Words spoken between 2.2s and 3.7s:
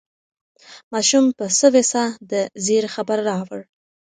د زېري خبر راوړ.